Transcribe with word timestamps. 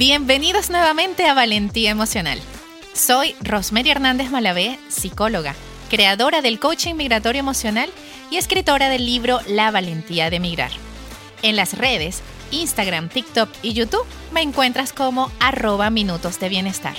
Bienvenidos 0.00 0.70
nuevamente 0.70 1.26
a 1.26 1.34
Valentía 1.34 1.90
Emocional. 1.90 2.40
Soy 2.94 3.34
Rosemary 3.42 3.90
Hernández 3.90 4.30
Malavé, 4.30 4.78
psicóloga, 4.88 5.54
creadora 5.90 6.40
del 6.40 6.58
coaching 6.58 6.94
migratorio 6.94 7.40
emocional 7.40 7.90
y 8.30 8.38
escritora 8.38 8.88
del 8.88 9.04
libro 9.04 9.40
La 9.46 9.70
Valentía 9.70 10.30
de 10.30 10.40
Migrar. 10.40 10.70
En 11.42 11.54
las 11.54 11.76
redes, 11.76 12.22
Instagram, 12.50 13.10
TikTok 13.10 13.50
y 13.60 13.74
YouTube 13.74 14.06
me 14.32 14.40
encuentras 14.40 14.94
como 14.94 15.30
arroba 15.38 15.90
minutos 15.90 16.40
de 16.40 16.48
bienestar. 16.48 16.96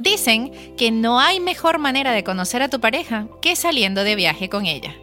Dicen 0.00 0.74
que 0.76 0.90
no 0.90 1.20
hay 1.20 1.38
mejor 1.38 1.78
manera 1.78 2.10
de 2.10 2.24
conocer 2.24 2.60
a 2.60 2.68
tu 2.68 2.80
pareja 2.80 3.28
que 3.40 3.54
saliendo 3.54 4.02
de 4.02 4.16
viaje 4.16 4.48
con 4.48 4.66
ella. 4.66 4.96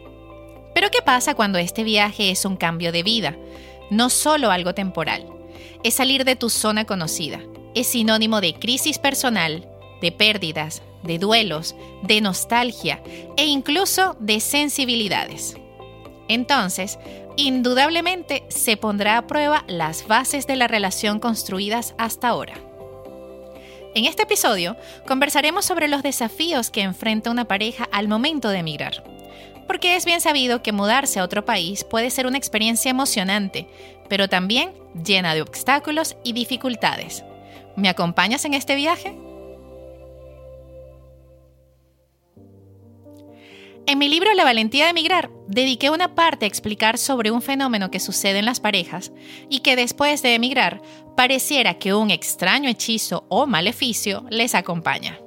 Pero 0.74 0.90
¿qué 0.90 1.00
pasa 1.00 1.34
cuando 1.34 1.58
este 1.58 1.84
viaje 1.84 2.30
es 2.30 2.44
un 2.44 2.56
cambio 2.56 2.92
de 2.92 3.02
vida? 3.02 3.34
No 3.92 4.08
solo 4.08 4.50
algo 4.50 4.74
temporal. 4.74 5.26
Es 5.84 5.94
salir 5.94 6.24
de 6.24 6.34
tu 6.34 6.48
zona 6.48 6.86
conocida. 6.86 7.40
Es 7.74 7.88
sinónimo 7.88 8.40
de 8.40 8.54
crisis 8.54 8.98
personal, 8.98 9.68
de 10.00 10.10
pérdidas, 10.10 10.82
de 11.02 11.18
duelos, 11.18 11.74
de 12.02 12.20
nostalgia 12.20 13.02
e 13.36 13.46
incluso 13.46 14.16
de 14.18 14.40
sensibilidades. 14.40 15.56
Entonces, 16.28 16.98
indudablemente 17.36 18.44
se 18.48 18.76
pondrá 18.76 19.18
a 19.18 19.26
prueba 19.26 19.64
las 19.68 20.06
bases 20.06 20.46
de 20.46 20.56
la 20.56 20.68
relación 20.68 21.20
construidas 21.20 21.94
hasta 21.98 22.28
ahora. 22.28 22.54
En 23.94 24.06
este 24.06 24.22
episodio 24.22 24.76
conversaremos 25.06 25.66
sobre 25.66 25.88
los 25.88 26.02
desafíos 26.02 26.70
que 26.70 26.80
enfrenta 26.80 27.30
una 27.30 27.46
pareja 27.46 27.88
al 27.92 28.08
momento 28.08 28.48
de 28.48 28.58
emigrar 28.58 29.04
porque 29.66 29.96
es 29.96 30.04
bien 30.04 30.20
sabido 30.20 30.62
que 30.62 30.72
mudarse 30.72 31.20
a 31.20 31.24
otro 31.24 31.44
país 31.44 31.84
puede 31.84 32.10
ser 32.10 32.26
una 32.26 32.38
experiencia 32.38 32.90
emocionante, 32.90 33.68
pero 34.08 34.28
también 34.28 34.72
llena 35.04 35.34
de 35.34 35.42
obstáculos 35.42 36.16
y 36.24 36.32
dificultades. 36.32 37.24
¿Me 37.76 37.88
acompañas 37.88 38.44
en 38.44 38.54
este 38.54 38.74
viaje? 38.74 39.16
En 43.86 43.98
mi 43.98 44.08
libro 44.08 44.32
La 44.34 44.44
valentía 44.44 44.84
de 44.84 44.90
emigrar, 44.90 45.30
dediqué 45.48 45.90
una 45.90 46.14
parte 46.14 46.44
a 46.44 46.48
explicar 46.48 46.98
sobre 46.98 47.30
un 47.30 47.42
fenómeno 47.42 47.90
que 47.90 48.00
sucede 48.00 48.38
en 48.38 48.44
las 48.44 48.60
parejas 48.60 49.12
y 49.48 49.60
que 49.60 49.76
después 49.76 50.22
de 50.22 50.34
emigrar 50.34 50.80
pareciera 51.16 51.78
que 51.78 51.92
un 51.92 52.10
extraño 52.10 52.68
hechizo 52.68 53.26
o 53.28 53.46
maleficio 53.46 54.24
les 54.30 54.54
acompaña 54.54 55.21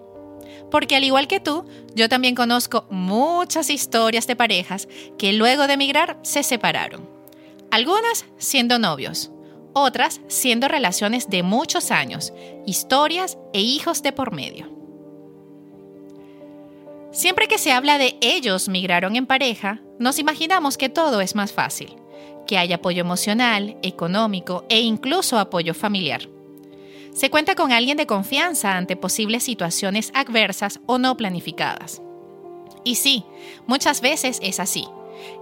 porque 0.76 0.98
al 0.98 1.06
igual 1.06 1.30
que 1.30 1.40
tú, 1.40 1.64
yo 1.96 2.10
también 2.10 2.36
conozco 2.36 2.86
muchas 2.90 3.70
historias 3.70 4.28
de 4.28 4.36
parejas 4.36 4.90
que 5.18 5.32
luego 5.32 5.68
de 5.68 5.76
emigrar 5.76 6.20
se 6.22 6.44
separaron. 6.44 7.10
Algunas 7.72 8.26
siendo 8.38 8.78
novios, 8.78 9.32
otras 9.72 10.20
siendo 10.28 10.68
relaciones 10.68 11.30
de 11.30 11.44
muchos 11.44 11.92
años, 11.92 12.34
historias 12.66 13.38
e 13.54 13.62
hijos 13.62 14.04
de 14.04 14.12
por 14.12 14.34
medio. 14.34 14.70
Siempre 17.14 17.48
que 17.48 17.58
se 17.58 17.72
habla 17.72 17.98
de 17.98 18.18
ellos 18.20 18.68
migraron 18.68 19.16
en 19.16 19.28
pareja, 19.28 19.80
nos 19.98 20.20
imaginamos 20.20 20.78
que 20.78 20.90
todo 20.90 21.22
es 21.22 21.36
más 21.36 21.54
fácil, 21.54 21.96
que 22.46 22.58
hay 22.58 22.74
apoyo 22.74 23.00
emocional, 23.00 23.78
económico 23.82 24.66
e 24.68 24.82
incluso 24.82 25.40
apoyo 25.40 25.74
familiar. 25.74 26.35
Se 27.16 27.30
cuenta 27.30 27.56
con 27.56 27.72
alguien 27.72 27.96
de 27.96 28.08
confianza 28.08 28.76
ante 28.76 28.98
posibles 28.98 29.44
situaciones 29.44 30.12
adversas 30.14 30.82
o 30.86 30.98
no 30.98 31.16
planificadas. 31.16 32.02
Y 32.84 32.96
sí, 32.96 33.24
muchas 33.68 34.02
veces 34.02 34.38
es 34.42 34.60
así. 34.60 34.86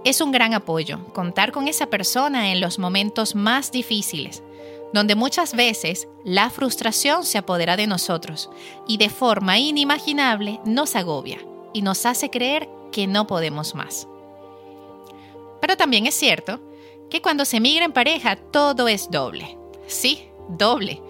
Es 0.04 0.20
un 0.20 0.30
gran 0.30 0.54
apoyo 0.54 1.04
contar 1.12 1.50
con 1.50 1.66
esa 1.66 1.86
persona 1.86 2.52
en 2.52 2.60
los 2.60 2.78
momentos 2.78 3.34
más 3.34 3.72
difíciles, 3.72 4.44
donde 4.92 5.16
muchas 5.16 5.54
veces 5.54 6.06
la 6.24 6.48
frustración 6.48 7.24
se 7.24 7.38
apodera 7.38 7.76
de 7.76 7.88
nosotros 7.88 8.50
y 8.86 8.98
de 8.98 9.10
forma 9.10 9.58
inimaginable 9.58 10.60
nos 10.64 10.94
agobia 10.94 11.40
y 11.72 11.82
nos 11.82 12.06
hace 12.06 12.30
creer 12.30 12.68
que 12.92 13.08
no 13.08 13.26
podemos 13.26 13.74
más. 13.74 14.06
Pero 15.60 15.76
también 15.76 16.06
es 16.06 16.14
cierto 16.14 16.60
que 17.10 17.20
cuando 17.20 17.44
se 17.44 17.58
migra 17.58 17.84
en 17.84 17.92
pareja 17.92 18.36
todo 18.36 18.86
es 18.86 19.10
doble. 19.10 19.58
Sí, 19.88 20.28
doble. 20.48 21.02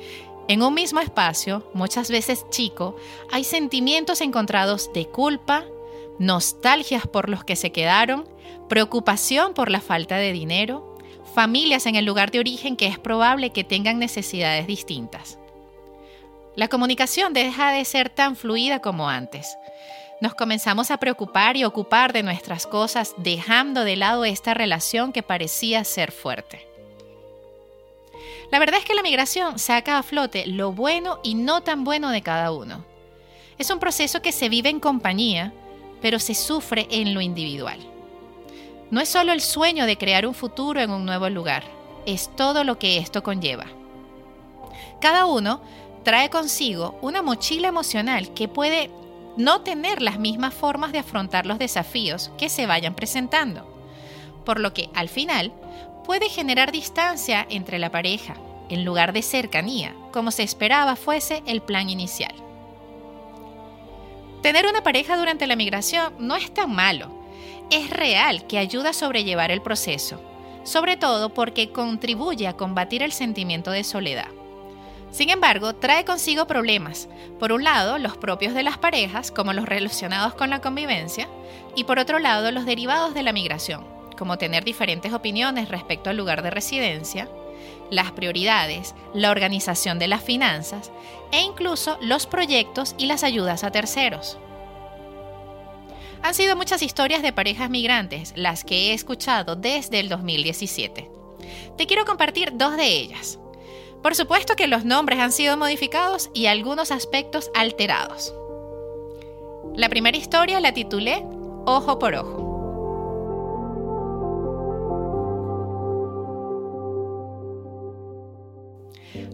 En 0.47 0.63
un 0.63 0.75
mismo 0.75 1.01
espacio, 1.01 1.71
muchas 1.73 2.11
veces 2.11 2.45
chico, 2.51 2.97
hay 3.33 3.45
sentimientos 3.45 4.21
encontrados 4.21 4.93
de 4.93 5.07
culpa, 5.07 5.65
nostalgias 6.19 7.07
por 7.07 7.31
los 7.31 7.45
que 7.45 7.57
se 7.57 7.73
quedaron, 7.73 8.29
preocupación 8.69 9.55
por 9.55 9.71
la 9.71 9.81
falta 9.81 10.17
de 10.17 10.33
dinero, 10.33 10.99
familias 11.35 11.87
en 11.87 11.97
el 11.97 12.05
lugar 12.05 12.31
de 12.31 12.41
origen 12.41 12.77
que 12.77 12.87
es 12.87 12.99
probable 12.99 13.51
que 13.51 13.65
tengan 13.65 13.99
necesidades 13.99 14.67
distintas. 14.67 15.39
La 16.57 16.69
comunicación 16.69 17.33
deja 17.33 17.73
de 17.73 17.85
ser 17.87 18.11
tan 18.11 18.37
fluida 18.37 18.81
como 18.81 19.09
antes. 19.09 19.57
Nos 20.21 20.35
comenzamos 20.35 20.91
a 20.91 20.99
preocupar 20.99 21.57
y 21.57 21.65
ocupar 21.65 22.13
de 22.13 22.23
nuestras 22.23 22.67
cosas 22.67 23.15
dejando 23.17 23.83
de 23.83 23.97
lado 23.97 24.25
esta 24.27 24.53
relación 24.53 25.13
que 25.13 25.23
parecía 25.23 25.85
ser 25.85 26.13
fuerte. 26.13 26.74
La 28.51 28.59
verdad 28.59 28.79
es 28.79 28.85
que 28.85 28.95
la 28.95 29.03
migración 29.03 29.59
saca 29.59 29.99
a 29.99 30.03
flote 30.03 30.47
lo 30.47 30.73
bueno 30.73 31.19
y 31.23 31.35
no 31.35 31.63
tan 31.63 31.85
bueno 31.85 32.11
de 32.11 32.23
cada 32.23 32.53
uno. 32.53 32.85
Es 33.59 33.71
un 33.71 33.79
proceso 33.79 34.23
que 34.23 34.33
se 34.33 34.49
vive 34.49 34.69
en 34.69 34.81
compañía, 34.81 35.53
pero 36.03 36.19
se 36.19 36.35
sufre 36.35 36.87
en 36.91 37.15
lo 37.15 37.21
individual. 37.21 37.79
No 38.91 39.01
es 39.01 39.09
solo 39.09 39.33
el 39.33 39.41
sueño 39.41 39.87
de 39.87 39.97
crear 39.97 40.27
un 40.27 40.35
futuro 40.35 40.81
en 40.81 40.91
un 40.91 41.05
nuevo 41.05 41.29
lugar, 41.31 41.65
es 42.07 42.31
todo 42.37 42.65
lo 42.65 42.79
que 42.79 42.99
esto 42.99 43.23
conlleva. 43.23 43.67
Cada 45.01 45.27
uno 45.27 45.63
trae 46.03 46.31
consigo 46.31 46.99
una 47.01 47.23
mochila 47.23 47.69
emocional 47.69 48.35
que 48.35 48.49
puede 48.49 48.91
no 49.37 49.63
tener 49.63 50.03
las 50.03 50.19
mismas 50.19 50.55
formas 50.55 50.93
de 50.93 50.99
afrontar 50.99 51.47
los 51.47 51.59
desafíos 51.59 52.31
que 52.39 52.49
se 52.49 52.67
vayan 52.67 52.95
presentando, 52.95 53.67
por 54.45 54.61
lo 54.61 54.75
que 54.75 54.91
al 54.95 55.09
final 55.09 55.53
puede 56.05 56.29
generar 56.29 56.71
distancia 56.71 57.47
entre 57.51 57.79
la 57.79 57.91
pareja, 57.91 58.37
en 58.69 58.85
lugar 58.85 59.13
de 59.13 59.23
cercanía, 59.23 59.95
como 60.13 60.31
se 60.31 60.43
esperaba 60.43 60.97
fuese 60.97 61.43
el 61.47 61.61
plan 61.61 61.91
inicial. 61.91 62.35
Tener 64.43 64.67
una 64.67 64.83
pareja 64.83 65.17
durante 65.17 65.47
la 65.47 65.57
migración 65.57 66.13
no 66.19 66.37
es 66.37 66.53
tan 66.53 66.75
malo. 66.75 67.11
Es 67.71 67.89
real 67.89 68.47
que 68.47 68.59
ayuda 68.59 68.91
a 68.91 68.93
sobrellevar 68.93 69.51
el 69.51 69.63
proceso, 69.63 70.21
sobre 70.65 70.97
todo 70.97 71.33
porque 71.33 71.71
contribuye 71.71 72.47
a 72.47 72.53
combatir 72.53 73.03
el 73.03 73.13
sentimiento 73.13 73.71
de 73.71 73.85
soledad. 73.85 74.29
Sin 75.11 75.31
embargo, 75.31 75.77
trae 75.77 76.05
consigo 76.05 76.47
problemas. 76.47 77.09
Por 77.39 77.53
un 77.53 77.65
lado, 77.65 77.99
los 77.99 78.17
propios 78.17 78.53
de 78.53 78.65
las 78.65 78.77
parejas, 78.77 79.31
como 79.31 79.53
los 79.53 79.65
relacionados 79.65 80.35
con 80.35 80.51
la 80.51 80.61
convivencia, 80.61 81.29
y 81.77 81.85
por 81.85 81.99
otro 81.99 82.19
lado, 82.19 82.51
los 82.51 82.67
derivados 82.67 83.15
de 83.15 83.23
la 83.23 83.33
migración, 83.33 83.94
como 84.17 84.39
tener 84.39 84.65
diferentes 84.65 85.13
opiniones 85.13 85.69
respecto 85.69 86.11
al 86.11 86.17
lugar 86.17 86.43
de 86.43 86.51
residencia, 86.51 87.29
las 87.91 88.13
prioridades, 88.13 88.95
la 89.15 89.31
organización 89.31 89.99
de 89.99 90.09
las 90.09 90.23
finanzas 90.23 90.91
e 91.33 91.41
incluso 91.41 91.99
los 92.01 92.27
proyectos 92.27 92.95
y 92.99 93.07
las 93.07 93.25
ayudas 93.25 93.65
a 93.65 93.71
terceros. 93.71 94.39
Han 96.23 96.35
sido 96.35 96.57
muchas 96.57 96.83
historias 96.83 97.23
de 97.23 97.33
parejas 97.33 97.69
migrantes 97.69 98.33
las 98.35 98.65
que 98.65 98.91
he 98.91 98.95
escuchado 98.95 99.57
desde 99.57 100.01
el 100.01 100.09
2017. 100.09 101.11
Te 101.77 101.87
quiero 101.87 102.07
compartir 102.07 102.53
dos 102.55 102.77
de 102.77 102.87
ellas. 102.87 103.39
Por 104.03 104.15
supuesto 104.15 104.57
que 104.57 104.67
los 104.67 104.85
nombres 104.85 105.19
han 105.19 105.33
sido 105.33 105.57
modificados 105.57 106.31
y 106.35 106.47
algunos 106.47 106.91
aspectos 106.91 107.51
alterados. 107.55 108.35
La 109.75 109.89
primera 109.89 110.17
historia 110.17 110.61
la 110.61 110.73
titulé 110.73 111.25
Ojo 111.67 111.99
por 111.99 112.15
Ojo. 112.15 112.44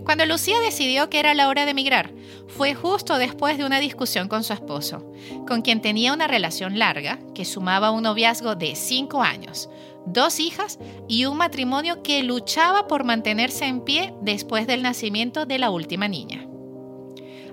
Cuando 0.05 0.27
Lucía 0.27 0.59
decidió 0.61 1.11
que 1.11 1.21
era 1.21 1.35
la 1.35 1.49
hora 1.49 1.65
de 1.65 1.73
emigrar, 1.73 2.13
fue 2.49 2.75
justo 2.75 3.19
después 3.19 3.59
de 3.59 3.65
una 3.65 3.81
discusión 3.81 4.29
con 4.29 4.45
su 4.45 4.53
esposo, 4.53 5.13
con 5.47 5.63
quien 5.63 5.81
tenía 5.81 6.13
una 6.13 6.27
relación 6.27 6.79
larga 6.79 7.19
que 7.35 7.45
sumaba 7.45 7.91
un 7.91 8.03
noviazgo 8.03 8.55
de 8.55 8.75
cinco 8.75 9.23
años, 9.23 9.69
dos 10.07 10.41
hijas 10.41 10.79
y 11.09 11.27
un 11.27 11.37
matrimonio 11.37 12.03
que 12.03 12.23
luchaba 12.23 12.87
por 12.89 13.05
mantenerse 13.05 13.67
en 13.67 13.83
pie 13.83 14.15
después 14.23 14.67
del 14.67 14.83
nacimiento 14.83 15.47
de 15.47 15.59
la 15.59 15.71
última 15.71 16.09
niña. 16.09 16.47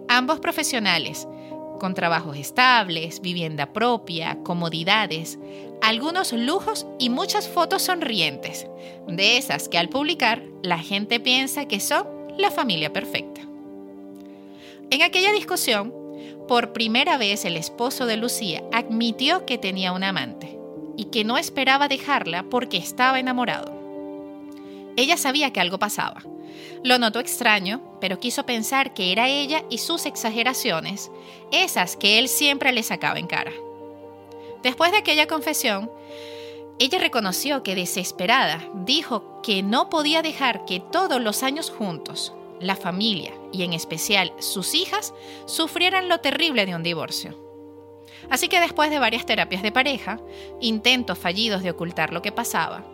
Ambos 0.07 0.39
profesionales, 0.39 1.27
con 1.79 1.93
trabajos 1.93 2.37
estables, 2.37 3.21
vivienda 3.21 3.73
propia, 3.73 4.39
comodidades, 4.43 5.37
algunos 5.81 6.33
lujos 6.33 6.87
y 6.97 7.09
muchas 7.09 7.47
fotos 7.47 7.83
sonrientes, 7.83 8.67
de 9.07 9.37
esas 9.37 9.69
que 9.69 9.77
al 9.77 9.89
publicar 9.89 10.43
la 10.63 10.79
gente 10.79 11.19
piensa 11.19 11.67
que 11.67 11.79
son 11.79 12.16
la 12.37 12.51
familia 12.51 12.93
perfecta. 12.93 13.41
En 14.89 15.01
aquella 15.01 15.31
discusión, 15.31 15.93
por 16.47 16.71
primera 16.71 17.17
vez 17.17 17.43
el 17.45 17.57
esposo 17.57 18.05
de 18.05 18.17
Lucía 18.17 18.63
admitió 18.71 19.45
que 19.45 19.57
tenía 19.57 19.91
una 19.91 20.09
amante 20.09 20.57
y 20.95 21.05
que 21.05 21.23
no 21.23 21.37
esperaba 21.37 21.87
dejarla 21.87 22.43
porque 22.43 22.77
estaba 22.77 23.19
enamorado. 23.19 23.73
Ella 24.95 25.17
sabía 25.17 25.51
que 25.51 25.59
algo 25.59 25.77
pasaba. 25.77 26.23
Lo 26.83 26.97
notó 26.99 27.19
extraño, 27.19 27.81
pero 27.99 28.19
quiso 28.19 28.45
pensar 28.45 28.93
que 28.93 29.11
era 29.11 29.27
ella 29.27 29.63
y 29.69 29.79
sus 29.79 30.05
exageraciones, 30.05 31.11
esas 31.51 31.97
que 31.97 32.17
él 32.17 32.29
siempre 32.29 32.71
le 32.71 32.83
sacaba 32.83 33.19
en 33.19 33.27
cara. 33.27 33.51
Después 34.63 34.91
de 34.91 34.97
aquella 34.97 35.27
confesión, 35.27 35.91
ella 36.79 36.99
reconoció 36.99 37.63
que 37.63 37.75
desesperada 37.75 38.61
dijo 38.85 39.41
que 39.41 39.63
no 39.63 39.89
podía 39.89 40.21
dejar 40.21 40.65
que 40.65 40.79
todos 40.79 41.19
los 41.21 41.41
años 41.41 41.71
juntos, 41.71 42.33
la 42.59 42.75
familia 42.75 43.33
y 43.51 43.63
en 43.63 43.73
especial 43.73 44.31
sus 44.39 44.75
hijas, 44.75 45.13
sufrieran 45.45 46.07
lo 46.07 46.19
terrible 46.19 46.65
de 46.65 46.75
un 46.75 46.83
divorcio. 46.83 47.35
Así 48.29 48.47
que 48.47 48.59
después 48.59 48.91
de 48.91 48.99
varias 48.99 49.25
terapias 49.25 49.63
de 49.63 49.71
pareja, 49.71 50.19
intentos 50.61 51.17
fallidos 51.17 51.63
de 51.63 51.71
ocultar 51.71 52.13
lo 52.13 52.21
que 52.21 52.31
pasaba, 52.31 52.85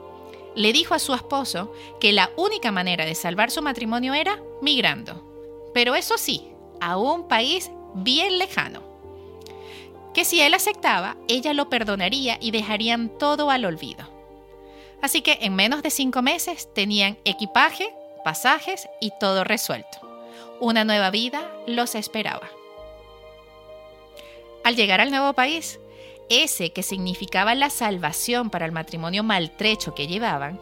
le 0.56 0.72
dijo 0.72 0.94
a 0.94 1.00
su 1.00 1.14
esposo 1.14 1.74
que 2.00 2.14
la 2.14 2.30
única 2.38 2.72
manera 2.72 3.06
de 3.06 3.16
salvar 3.16 3.52
su 3.52 3.62
matrimonio 3.62 4.14
era 4.14 4.42
migrando. 4.62 5.24
Pero 5.74 5.96
eso 5.96 6.18
sí, 6.18 6.52
a 6.80 6.98
un 6.98 7.28
país 7.28 7.72
bien 7.96 8.38
lejano. 8.38 8.93
Que 10.14 10.26
si 10.26 10.42
él 10.42 10.54
aceptaba, 10.54 11.18
ella 11.28 11.54
lo 11.54 11.70
perdonaría 11.70 12.38
y 12.40 12.52
dejarían 12.52 13.10
todo 13.18 13.50
al 13.50 13.66
olvido. 13.66 14.08
Así 15.02 15.22
que 15.22 15.40
en 15.42 15.56
menos 15.56 15.84
de 15.84 15.90
cinco 15.90 16.22
meses 16.22 16.70
tenían 16.74 17.18
equipaje, 17.26 17.94
pasajes 18.24 18.88
y 19.02 19.12
todo 19.20 19.44
resuelto. 19.44 20.00
Una 20.60 20.86
nueva 20.86 21.10
vida 21.10 21.52
los 21.68 21.96
esperaba. 21.96 22.50
Al 24.64 24.76
llegar 24.78 25.02
al 25.02 25.12
nuevo 25.12 25.34
país, 25.34 25.80
ese 26.30 26.72
que 26.72 26.84
significaba 26.84 27.54
la 27.54 27.70
salvación 27.70 28.50
para 28.50 28.66
el 28.66 28.72
matrimonio 28.72 29.24
maltrecho 29.24 29.94
que 29.94 30.08
llevaban, 30.08 30.60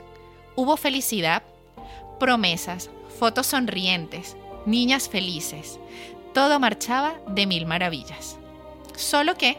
hubo 0.55 0.75
felicidad, 0.75 1.43
promesas, 2.19 2.89
fotos 3.19 3.47
sonrientes, 3.47 4.35
niñas 4.65 5.07
felices. 5.07 5.79
Todo 6.33 6.59
marchaba 6.59 7.13
de 7.27 7.45
mil 7.45 7.65
maravillas. 7.67 8.37
Solo 9.01 9.35
que, 9.35 9.57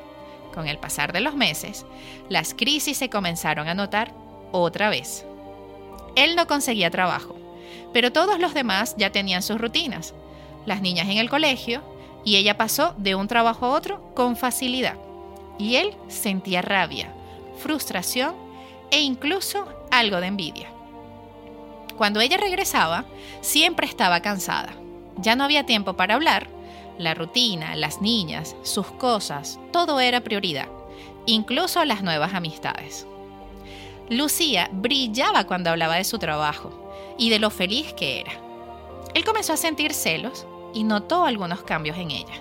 con 0.55 0.69
el 0.69 0.79
pasar 0.79 1.13
de 1.13 1.21
los 1.21 1.35
meses, 1.35 1.85
las 2.29 2.55
crisis 2.55 2.97
se 2.97 3.11
comenzaron 3.11 3.67
a 3.67 3.75
notar 3.75 4.15
otra 4.53 4.89
vez. 4.89 5.27
Él 6.15 6.37
no 6.37 6.47
conseguía 6.47 6.91
trabajo, 6.91 7.35
pero 7.93 8.13
todos 8.13 8.39
los 8.39 8.55
demás 8.55 8.95
ya 8.97 9.11
tenían 9.11 9.43
sus 9.43 9.61
rutinas. 9.61 10.15
Las 10.65 10.81
niñas 10.81 11.09
en 11.09 11.19
el 11.19 11.29
colegio, 11.29 11.83
y 12.25 12.37
ella 12.37 12.57
pasó 12.57 12.95
de 12.99 13.17
un 13.17 13.27
trabajo 13.27 13.67
a 13.67 13.71
otro 13.71 14.15
con 14.15 14.37
facilidad. 14.37 14.95
Y 15.59 15.75
él 15.75 15.97
sentía 16.07 16.63
rabia, 16.63 17.13
frustración 17.59 18.37
e 18.93 19.01
incluso 19.01 19.67
algo 19.91 20.21
de 20.21 20.29
envidia. 20.29 20.69
Cuando 21.97 22.21
ella 22.21 22.37
regresaba, 22.37 23.07
siempre 23.41 23.89
estaba 23.89 24.21
cansada. 24.21 24.73
Ya 25.17 25.35
no 25.35 25.43
había 25.43 25.67
tiempo 25.67 25.95
para 25.95 26.15
hablar. 26.15 26.47
La 26.99 27.15
rutina, 27.15 27.75
las 27.77 28.01
niñas, 28.01 28.57
sus 28.63 28.87
cosas, 28.87 29.59
todo 29.73 30.01
era 30.01 30.21
prioridad, 30.21 30.69
incluso 31.27 31.85
las 31.85 32.03
nuevas 32.03 32.35
amistades. 32.35 33.07
Lucía 34.09 34.69
brillaba 34.73 35.45
cuando 35.45 35.71
hablaba 35.71 35.97
de 35.97 36.05
su 36.05 36.19
trabajo 36.19 36.71
y 37.19 37.31
de 37.31 37.39
lo 37.39 37.51
feliz 37.51 37.93
que 37.95 38.21
era. 38.21 38.33
Él 39.15 39.25
comenzó 39.25 39.53
a 39.53 39.57
sentir 39.57 39.95
celos 39.95 40.47
y 40.75 40.85
notó 40.85 41.25
algunos 41.25 41.63
cambios 41.63 41.97
en 41.99 42.11
ella. 42.11 42.35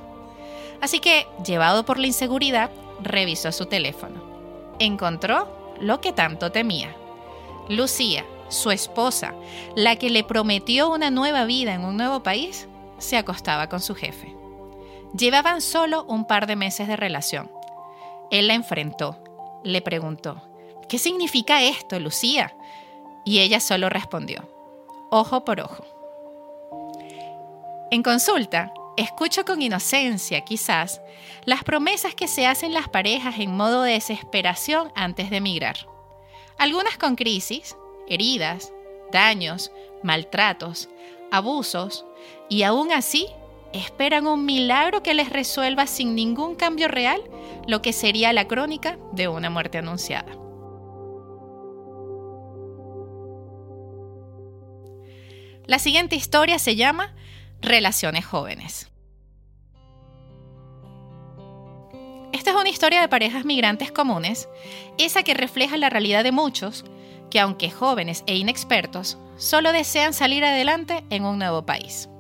Así 0.81 1.00
que, 1.00 1.27
llevado 1.45 1.86
por 1.86 2.00
la 2.00 2.07
inseguridad, 2.07 2.71
revisó 3.01 3.51
su 3.51 3.68
teléfono. 3.68 4.21
Encontró 4.80 5.47
lo 5.80 6.01
que 6.01 6.12
tanto 6.12 6.51
temía. 6.51 6.95
Lucía, 7.69 8.25
su 8.50 8.71
esposa, 8.71 9.33
la 9.75 9.95
que 9.95 10.09
le 10.09 10.24
prometió 10.24 10.89
una 10.89 11.12
nueva 11.12 11.45
vida 11.45 11.74
en 11.74 11.86
un 11.86 11.97
nuevo 11.97 12.24
país, 12.24 12.68
se 12.97 13.18
acostaba 13.18 13.69
con 13.69 13.80
su 13.80 13.95
jefe. 13.95 14.41
Llevaban 15.18 15.62
solo 15.62 16.06
un 16.06 16.25
par 16.25 16.48
de 16.48 16.56
meses 16.56 16.88
de 16.88 16.96
relación. 16.96 17.52
Él 18.31 18.48
la 18.48 18.54
enfrentó, 18.54 19.22
le 19.63 19.81
preguntó, 19.81 20.42
¿qué 20.88 20.98
significa 20.98 21.63
esto, 21.63 22.00
Lucía? 22.00 22.56
Y 23.25 23.40
ella 23.40 23.60
solo 23.60 23.90
respondió, 23.90 24.50
ojo 25.10 25.44
por 25.44 25.60
ojo. 25.60 25.86
En 27.92 28.04
consulta, 28.04 28.74
escucho 28.96 29.44
con 29.44 29.62
inocencia, 29.62 30.42
quizás, 30.42 31.02
las 31.44 31.64
promesas 31.66 32.16
que 32.16 32.30
se 32.30 32.48
hacen 32.48 32.74
las 32.74 32.88
parejas 32.88 33.38
en 33.38 33.56
modo 33.56 33.84
de 33.84 33.94
desesperación 33.94 34.94
antes 34.96 35.30
de 35.30 35.38
emigrar. 35.38 35.75
Algunas 36.57 36.98
con 36.98 37.16
crisis, 37.16 37.75
heridas, 38.07 38.72
daños, 39.12 39.72
maltratos, 40.04 40.88
abusos, 41.31 42.06
y 42.50 42.64
aún 42.64 42.92
así 42.92 43.28
esperan 43.73 44.27
un 44.27 44.45
milagro 44.45 45.03
que 45.03 45.13
les 45.13 45.29
resuelva 45.29 45.88
sin 45.88 46.15
ningún 46.15 46.56
cambio 46.56 46.88
real 46.88 47.21
lo 47.68 47.81
que 47.81 47.94
sería 47.94 48.33
la 48.33 48.47
crónica 48.47 48.97
de 49.13 49.27
una 49.27 49.50
muerte 49.50 49.77
anunciada. 49.77 50.31
La 55.68 55.79
siguiente 55.79 56.15
historia 56.15 56.59
se 56.59 56.75
llama 56.75 57.15
Relaciones 57.62 58.25
jóvenes. 58.25 58.91
Esta 62.33 62.51
es 62.51 62.56
una 62.56 62.69
historia 62.69 63.01
de 63.01 63.07
parejas 63.07 63.45
migrantes 63.45 63.91
comunes, 63.91 64.50
esa 64.97 65.23
que 65.23 65.33
refleja 65.33 65.77
la 65.77 65.89
realidad 65.89 66.23
de 66.23 66.31
muchos 66.31 66.83
que, 67.29 67.39
aunque 67.39 67.69
jóvenes 67.69 68.23
e 68.25 68.35
inexpertos, 68.35 69.18
solo 69.38 69.71
desean 69.71 70.13
salir 70.13 70.44
adelante 70.44 71.03
en 71.09 71.25
un 71.25 71.39
nuevo 71.39 71.65
país. 71.65 72.11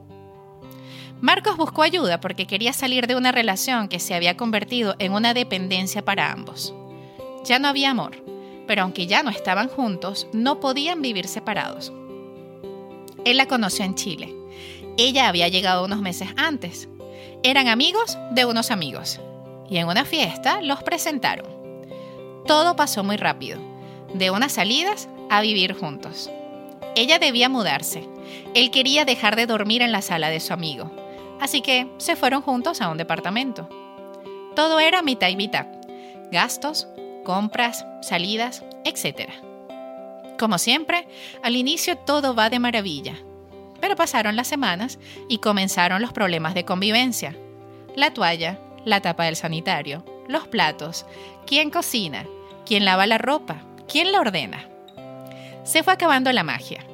Marcos 1.21 1.55
buscó 1.55 1.83
ayuda 1.83 2.19
porque 2.19 2.47
quería 2.47 2.73
salir 2.73 3.07
de 3.07 3.15
una 3.15 3.31
relación 3.31 3.87
que 3.87 3.99
se 3.99 4.15
había 4.15 4.35
convertido 4.35 4.95
en 4.99 5.13
una 5.13 5.33
dependencia 5.33 6.03
para 6.03 6.31
ambos. 6.31 6.73
Ya 7.45 7.59
no 7.59 7.67
había 7.67 7.91
amor, 7.91 8.23
pero 8.67 8.81
aunque 8.83 9.07
ya 9.07 9.23
no 9.23 9.29
estaban 9.29 9.67
juntos, 9.67 10.27
no 10.33 10.59
podían 10.59 11.01
vivir 11.01 11.27
separados. 11.27 11.93
Él 13.23 13.37
la 13.37 13.45
conoció 13.45 13.85
en 13.85 13.95
Chile 13.95 14.41
ella 14.97 15.27
había 15.27 15.47
llegado 15.47 15.85
unos 15.85 16.01
meses 16.01 16.29
antes. 16.37 16.87
Eran 17.43 17.67
amigos 17.67 18.17
de 18.31 18.45
unos 18.45 18.71
amigos. 18.71 19.19
Y 19.69 19.77
en 19.77 19.87
una 19.87 20.05
fiesta 20.05 20.61
los 20.61 20.83
presentaron. 20.83 21.45
Todo 22.45 22.75
pasó 22.75 23.03
muy 23.03 23.17
rápido. 23.17 23.59
De 24.13 24.31
unas 24.31 24.51
salidas 24.51 25.07
a 25.29 25.41
vivir 25.41 25.73
juntos. 25.73 26.29
Ella 26.95 27.19
debía 27.19 27.47
mudarse. 27.47 28.07
Él 28.53 28.69
quería 28.69 29.05
dejar 29.05 29.35
de 29.35 29.45
dormir 29.45 29.81
en 29.81 29.91
la 29.91 30.01
sala 30.01 30.29
de 30.29 30.41
su 30.41 30.53
amigo. 30.53 30.91
Así 31.41 31.61
que 31.61 31.91
se 31.97 32.15
fueron 32.15 32.43
juntos 32.43 32.81
a 32.81 32.89
un 32.89 32.97
departamento. 32.97 33.67
Todo 34.55 34.79
era 34.79 35.01
mitad 35.01 35.27
y 35.27 35.35
mitad. 35.35 35.65
Gastos, 36.31 36.87
compras, 37.25 37.83
salidas, 38.01 38.63
etc. 38.85 39.31
Como 40.37 40.59
siempre, 40.59 41.07
al 41.41 41.55
inicio 41.55 41.97
todo 41.97 42.35
va 42.35 42.51
de 42.51 42.59
maravilla. 42.59 43.15
Pero 43.81 43.95
pasaron 43.95 44.35
las 44.35 44.47
semanas 44.47 44.99
y 45.27 45.39
comenzaron 45.39 46.01
los 46.01 46.13
problemas 46.13 46.53
de 46.53 46.63
convivencia. 46.63 47.35
La 47.95 48.13
toalla, 48.13 48.59
la 48.85 49.01
tapa 49.01 49.23
del 49.25 49.35
sanitario, 49.35 50.05
los 50.27 50.47
platos, 50.47 51.07
quién 51.47 51.71
cocina, 51.71 52.27
quién 52.67 52.85
lava 52.85 53.07
la 53.07 53.17
ropa, 53.17 53.63
quién 53.87 54.11
la 54.11 54.19
ordena. 54.21 54.69
Se 55.63 55.81
fue 55.81 55.93
acabando 55.93 56.31
la 56.31 56.43
magia. 56.43 56.85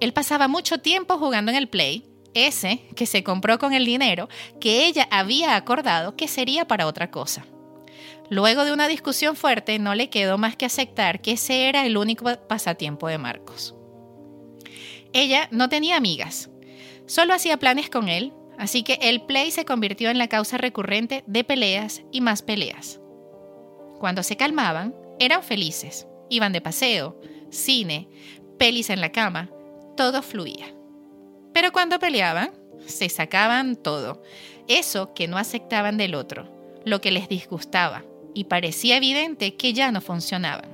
Él 0.00 0.14
pasaba 0.14 0.48
mucho 0.48 0.78
tiempo 0.78 1.18
jugando 1.18 1.50
en 1.50 1.58
el 1.58 1.68
play, 1.68 2.15
ese 2.36 2.80
que 2.94 3.06
se 3.06 3.24
compró 3.24 3.58
con 3.58 3.72
el 3.72 3.84
dinero 3.84 4.28
que 4.60 4.86
ella 4.86 5.08
había 5.10 5.56
acordado 5.56 6.16
que 6.16 6.28
sería 6.28 6.66
para 6.68 6.86
otra 6.86 7.10
cosa. 7.10 7.46
Luego 8.28 8.64
de 8.64 8.72
una 8.72 8.88
discusión 8.88 9.36
fuerte 9.36 9.78
no 9.78 9.94
le 9.94 10.10
quedó 10.10 10.36
más 10.36 10.56
que 10.56 10.66
aceptar 10.66 11.20
que 11.20 11.32
ese 11.32 11.68
era 11.68 11.86
el 11.86 11.96
único 11.96 12.24
pasatiempo 12.48 13.08
de 13.08 13.18
Marcos. 13.18 13.74
Ella 15.12 15.48
no 15.50 15.68
tenía 15.68 15.96
amigas, 15.96 16.50
solo 17.06 17.32
hacía 17.32 17.58
planes 17.58 17.88
con 17.88 18.08
él, 18.08 18.32
así 18.58 18.82
que 18.82 18.98
el 19.00 19.22
play 19.22 19.50
se 19.50 19.64
convirtió 19.64 20.10
en 20.10 20.18
la 20.18 20.28
causa 20.28 20.58
recurrente 20.58 21.24
de 21.26 21.44
peleas 21.44 22.02
y 22.12 22.20
más 22.20 22.42
peleas. 22.42 23.00
Cuando 23.98 24.22
se 24.22 24.36
calmaban, 24.36 24.94
eran 25.18 25.42
felices, 25.42 26.06
iban 26.28 26.52
de 26.52 26.60
paseo, 26.60 27.18
cine, 27.50 28.08
pelis 28.58 28.90
en 28.90 29.00
la 29.00 29.12
cama, 29.12 29.50
todo 29.96 30.20
fluía. 30.20 30.75
Pero 31.56 31.72
cuando 31.72 31.98
peleaban, 31.98 32.50
se 32.84 33.08
sacaban 33.08 33.76
todo, 33.76 34.22
eso 34.68 35.14
que 35.14 35.26
no 35.26 35.38
aceptaban 35.38 35.96
del 35.96 36.14
otro, 36.14 36.46
lo 36.84 37.00
que 37.00 37.10
les 37.10 37.30
disgustaba, 37.30 38.04
y 38.34 38.44
parecía 38.44 38.98
evidente 38.98 39.54
que 39.56 39.72
ya 39.72 39.90
no 39.90 40.02
funcionaban. 40.02 40.68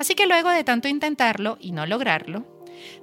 Así 0.00 0.16
que 0.16 0.26
luego 0.26 0.50
de 0.50 0.64
tanto 0.64 0.88
intentarlo 0.88 1.56
y 1.60 1.70
no 1.70 1.86
lograrlo, 1.86 2.44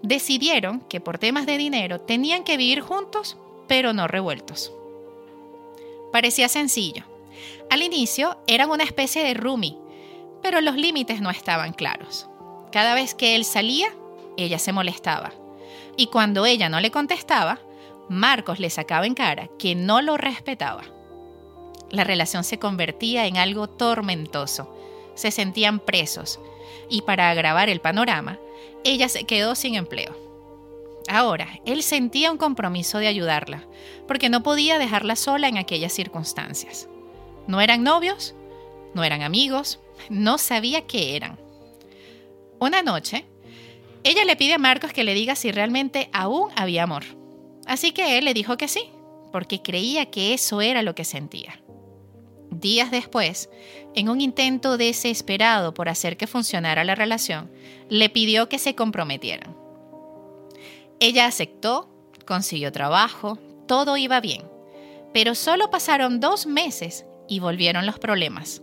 decidieron 0.03 0.81
que 0.81 0.99
por 0.99 1.19
temas 1.19 1.45
de 1.45 1.57
dinero 1.57 2.01
tenían 2.01 2.43
que 2.43 2.57
vivir 2.57 2.81
juntos, 2.81 3.37
pero 3.69 3.93
no 3.93 4.09
revueltos. 4.09 4.73
Parecía 6.11 6.49
sencillo. 6.49 7.05
Al 7.69 7.81
inicio 7.81 8.37
eran 8.45 8.71
una 8.71 8.83
especie 8.83 9.23
de 9.23 9.35
roomie, 9.35 9.77
pero 10.41 10.59
los 10.59 10.75
límites 10.75 11.21
no 11.21 11.29
estaban 11.29 11.71
claros. 11.71 12.27
Cada 12.73 12.93
vez 12.93 13.15
que 13.15 13.37
él 13.37 13.45
salía, 13.45 13.87
ella 14.35 14.59
se 14.59 14.73
molestaba. 14.73 15.31
Y 16.01 16.07
cuando 16.07 16.47
ella 16.47 16.67
no 16.67 16.79
le 16.79 16.89
contestaba, 16.89 17.59
Marcos 18.09 18.59
le 18.59 18.71
sacaba 18.71 19.05
en 19.05 19.13
cara 19.13 19.49
que 19.59 19.75
no 19.75 20.01
lo 20.01 20.17
respetaba. 20.17 20.81
La 21.91 22.03
relación 22.03 22.43
se 22.43 22.57
convertía 22.57 23.27
en 23.27 23.37
algo 23.37 23.69
tormentoso. 23.69 24.75
Se 25.13 25.29
sentían 25.29 25.79
presos. 25.79 26.39
Y 26.89 27.03
para 27.03 27.29
agravar 27.29 27.69
el 27.69 27.81
panorama, 27.81 28.39
ella 28.83 29.09
se 29.09 29.25
quedó 29.25 29.53
sin 29.53 29.75
empleo. 29.75 30.17
Ahora, 31.07 31.59
él 31.67 31.83
sentía 31.83 32.31
un 32.31 32.39
compromiso 32.39 32.97
de 32.97 33.05
ayudarla, 33.05 33.67
porque 34.07 34.29
no 34.29 34.41
podía 34.41 34.79
dejarla 34.79 35.15
sola 35.15 35.49
en 35.49 35.59
aquellas 35.59 35.93
circunstancias. 35.93 36.89
No 37.45 37.61
eran 37.61 37.83
novios, 37.83 38.33
no 38.95 39.03
eran 39.03 39.21
amigos, 39.21 39.79
no 40.09 40.39
sabía 40.39 40.87
qué 40.87 41.15
eran. 41.15 41.37
Una 42.59 42.81
noche, 42.81 43.27
ella 44.03 44.25
le 44.25 44.35
pide 44.35 44.55
a 44.55 44.57
Marcos 44.57 44.93
que 44.93 45.03
le 45.03 45.13
diga 45.13 45.35
si 45.35 45.51
realmente 45.51 46.09
aún 46.13 46.49
había 46.55 46.83
amor. 46.83 47.03
Así 47.65 47.91
que 47.91 48.17
él 48.17 48.25
le 48.25 48.33
dijo 48.33 48.57
que 48.57 48.67
sí, 48.67 48.89
porque 49.31 49.61
creía 49.61 50.07
que 50.07 50.33
eso 50.33 50.61
era 50.61 50.81
lo 50.81 50.95
que 50.95 51.05
sentía. 51.05 51.61
Días 52.49 52.91
después, 52.91 53.49
en 53.95 54.09
un 54.09 54.19
intento 54.19 54.77
desesperado 54.77 55.73
por 55.73 55.87
hacer 55.87 56.17
que 56.17 56.27
funcionara 56.27 56.83
la 56.83 56.95
relación, 56.95 57.51
le 57.89 58.09
pidió 58.09 58.49
que 58.49 58.59
se 58.59 58.75
comprometieran. 58.75 59.55
Ella 60.99 61.25
aceptó, 61.25 61.89
consiguió 62.25 62.71
trabajo, 62.71 63.39
todo 63.67 63.97
iba 63.97 64.19
bien, 64.19 64.43
pero 65.13 65.33
solo 65.35 65.71
pasaron 65.71 66.19
dos 66.19 66.45
meses 66.45 67.05
y 67.27 67.39
volvieron 67.39 67.85
los 67.85 67.99
problemas. 67.99 68.61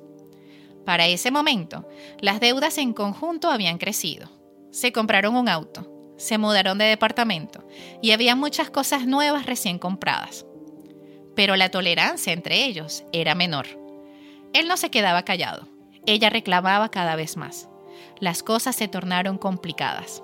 Para 0.85 1.07
ese 1.07 1.31
momento, 1.31 1.89
las 2.21 2.41
deudas 2.41 2.79
en 2.79 2.93
conjunto 2.93 3.51
habían 3.51 3.79
crecido. 3.79 4.38
Se 4.71 4.93
compraron 4.93 5.37
un 5.37 5.49
auto, 5.49 6.15
se 6.17 6.39
mudaron 6.39 6.79
de 6.79 6.85
departamento 6.85 7.67
y 8.03 8.11
había 8.11 8.37
muchas 8.37 8.71
cosas 8.71 9.07
nuevas 9.07 9.47
recién 9.47 9.79
compradas. 9.79 10.47
Pero 11.35 11.57
la 11.57 11.71
tolerancia 11.71 12.33
entre 12.33 12.65
ellos 12.65 13.05
era 13.13 13.35
menor. 13.35 13.67
Él 14.53 14.67
no 14.67 14.77
se 14.77 14.91
quedaba 14.91 15.25
callado. 15.25 15.69
Ella 16.07 16.31
reclamaba 16.31 16.91
cada 16.91 17.17
vez 17.17 17.37
más. 17.37 17.69
Las 18.19 18.43
cosas 18.43 18.75
se 18.77 18.89
tornaron 18.89 19.39
complicadas. 19.39 20.23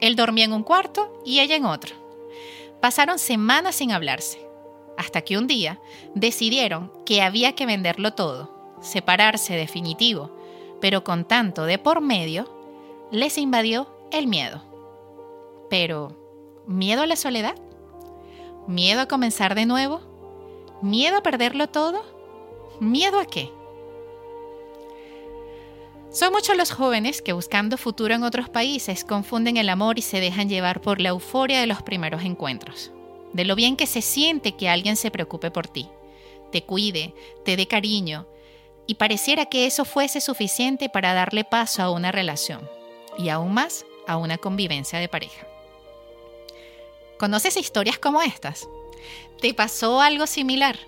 Él 0.00 0.16
dormía 0.16 0.44
en 0.44 0.52
un 0.52 0.62
cuarto 0.62 1.20
y 1.24 1.40
ella 1.40 1.56
en 1.56 1.64
otro. 1.64 1.96
Pasaron 2.80 3.18
semanas 3.18 3.76
sin 3.76 3.90
hablarse 3.90 4.48
hasta 4.98 5.22
que 5.22 5.38
un 5.38 5.46
día 5.46 5.80
decidieron 6.14 6.92
que 7.06 7.22
había 7.22 7.54
que 7.54 7.66
venderlo 7.66 8.14
todo, 8.14 8.76
separarse 8.82 9.54
definitivo, 9.54 10.36
pero 10.80 11.04
con 11.04 11.24
tanto 11.24 11.64
de 11.64 11.78
por 11.78 12.00
medio, 12.00 12.57
les 13.10 13.38
invadió 13.38 13.88
el 14.10 14.26
miedo. 14.26 14.62
Pero, 15.70 16.16
¿miedo 16.66 17.02
a 17.02 17.06
la 17.06 17.16
soledad? 17.16 17.54
¿Miedo 18.66 19.00
a 19.00 19.08
comenzar 19.08 19.54
de 19.54 19.66
nuevo? 19.66 20.00
¿Miedo 20.82 21.18
a 21.18 21.22
perderlo 21.22 21.68
todo? 21.68 22.02
¿Miedo 22.80 23.18
a 23.18 23.26
qué? 23.26 23.50
Son 26.10 26.32
muchos 26.32 26.56
los 26.56 26.72
jóvenes 26.72 27.20
que 27.20 27.32
buscando 27.32 27.76
futuro 27.76 28.14
en 28.14 28.22
otros 28.22 28.48
países 28.48 29.04
confunden 29.04 29.56
el 29.56 29.68
amor 29.68 29.98
y 29.98 30.02
se 30.02 30.20
dejan 30.20 30.48
llevar 30.48 30.80
por 30.80 31.00
la 31.00 31.10
euforia 31.10 31.60
de 31.60 31.66
los 31.66 31.82
primeros 31.82 32.24
encuentros 32.24 32.92
de 33.32 33.44
lo 33.44 33.54
bien 33.54 33.76
que 33.76 33.86
se 33.86 34.02
siente 34.02 34.52
que 34.52 34.68
alguien 34.68 34.96
se 34.96 35.10
preocupe 35.10 35.50
por 35.50 35.66
ti, 35.66 35.88
te 36.50 36.62
cuide, 36.62 37.14
te 37.44 37.56
dé 37.56 37.66
cariño, 37.66 38.26
y 38.86 38.94
pareciera 38.94 39.46
que 39.46 39.66
eso 39.66 39.84
fuese 39.84 40.20
suficiente 40.20 40.88
para 40.88 41.12
darle 41.12 41.44
paso 41.44 41.82
a 41.82 41.90
una 41.90 42.10
relación, 42.10 42.68
y 43.18 43.28
aún 43.28 43.52
más 43.52 43.84
a 44.06 44.16
una 44.16 44.38
convivencia 44.38 44.98
de 44.98 45.08
pareja. 45.08 45.46
¿Conoces 47.18 47.56
historias 47.56 47.98
como 47.98 48.22
estas? 48.22 48.68
¿Te 49.40 49.52
pasó 49.52 50.00
algo 50.00 50.26
similar? 50.26 50.78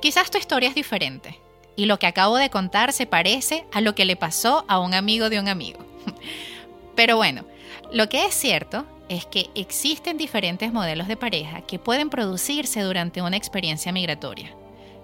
Quizás 0.00 0.30
tu 0.30 0.38
historia 0.38 0.68
es 0.68 0.74
diferente, 0.74 1.38
y 1.76 1.86
lo 1.86 1.98
que 1.98 2.06
acabo 2.06 2.36
de 2.36 2.50
contar 2.50 2.92
se 2.92 3.06
parece 3.06 3.64
a 3.72 3.80
lo 3.80 3.94
que 3.94 4.04
le 4.04 4.16
pasó 4.16 4.64
a 4.68 4.78
un 4.78 4.94
amigo 4.94 5.28
de 5.30 5.40
un 5.40 5.48
amigo. 5.48 5.80
Pero 6.94 7.16
bueno, 7.16 7.44
lo 7.90 8.08
que 8.08 8.24
es 8.24 8.34
cierto 8.34 8.86
es 9.08 9.26
que 9.26 9.50
existen 9.54 10.16
diferentes 10.16 10.72
modelos 10.72 11.08
de 11.08 11.16
pareja 11.16 11.62
que 11.62 11.78
pueden 11.78 12.08
producirse 12.08 12.80
durante 12.80 13.20
una 13.20 13.36
experiencia 13.36 13.92
migratoria, 13.92 14.54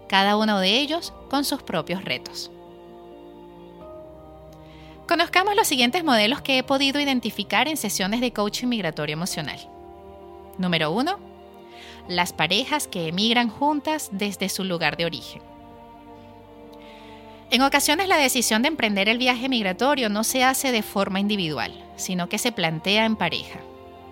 cada 0.08 0.36
uno 0.36 0.60
de 0.60 0.78
ellos 0.78 1.12
con 1.28 1.44
sus 1.44 1.62
propios 1.62 2.04
retos. 2.04 2.50
Conozcamos 5.08 5.56
los 5.56 5.66
siguientes 5.66 6.04
modelos 6.04 6.42
que 6.42 6.58
he 6.58 6.62
podido 6.62 7.00
identificar 7.00 7.66
en 7.66 7.76
sesiones 7.76 8.20
de 8.20 8.32
coaching 8.32 8.68
migratorio 8.68 9.14
emocional. 9.14 9.58
Número 10.58 10.90
1. 10.92 11.18
Las 12.08 12.32
parejas 12.32 12.86
que 12.86 13.08
emigran 13.08 13.48
juntas 13.48 14.10
desde 14.12 14.48
su 14.48 14.64
lugar 14.64 14.96
de 14.96 15.06
origen. 15.06 15.42
En 17.50 17.62
ocasiones 17.62 18.08
la 18.08 18.18
decisión 18.18 18.62
de 18.62 18.68
emprender 18.68 19.08
el 19.08 19.16
viaje 19.16 19.48
migratorio 19.48 20.10
no 20.10 20.22
se 20.24 20.44
hace 20.44 20.70
de 20.70 20.82
forma 20.82 21.20
individual, 21.20 21.72
sino 21.96 22.28
que 22.28 22.36
se 22.38 22.52
plantea 22.52 23.06
en 23.06 23.16
pareja 23.16 23.60